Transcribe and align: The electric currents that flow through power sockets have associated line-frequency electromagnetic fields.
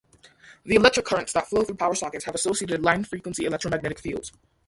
The 0.65 0.73
electric 0.73 1.05
currents 1.05 1.31
that 1.33 1.47
flow 1.47 1.63
through 1.63 1.75
power 1.75 1.93
sockets 1.93 2.25
have 2.25 2.33
associated 2.33 2.81
line-frequency 2.81 3.45
electromagnetic 3.45 3.99
fields. 3.99 4.31